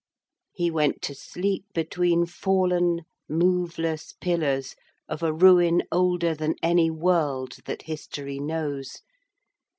He 0.51 0.71
went 0.71 1.03
to 1.03 1.13
sleep 1.13 1.65
between 1.75 2.25
fallen 2.25 3.01
moveless 3.29 4.13
pillars 4.19 4.75
of 5.07 5.21
a 5.21 5.31
ruin 5.31 5.83
older 5.91 6.33
than 6.33 6.55
any 6.63 6.89
world 6.89 7.57
that 7.65 7.83
history 7.83 8.39
knows. 8.39 9.03